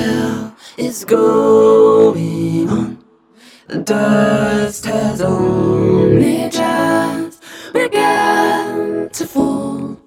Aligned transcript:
hell 0.00 0.56
is 0.76 1.04
going 1.04 2.68
on? 2.74 3.84
Dust 3.84 4.84
has 4.86 5.20
only 5.20 6.48
just 6.50 7.42
begun 7.72 9.08
to 9.10 9.26
fall. 9.26 9.98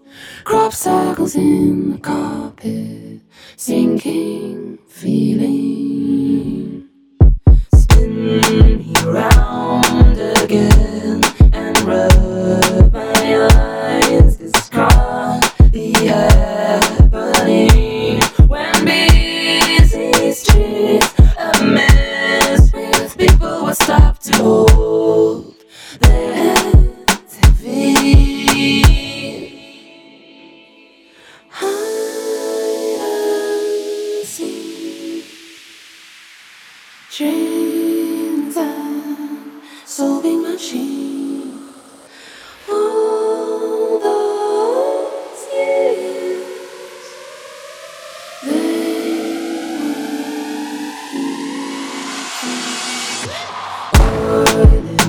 Crop 0.43 0.73
circles 0.73 1.35
in 1.35 1.91
the 1.91 1.97
carpet, 1.99 3.21
sinking 3.55 4.79
feeling. 4.89 5.72
Dreams 37.15 38.57
and 38.57 39.61
solving 39.85 40.41
machine. 40.41 41.59
All 42.67 43.99
those 43.99 45.45
years, 45.53 46.49
they 48.43 49.59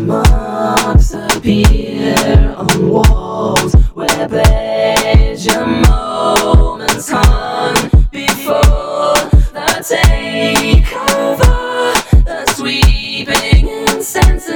marks 0.02 1.14
appear 1.14 2.54
on 2.58 2.66
walls 2.86 3.72
where 3.94 4.28
pleasure 4.28 5.66
moments 5.66 7.08
hung 7.08 7.74
before 8.12 8.60
the 9.54 9.82
takeover. 9.88 11.63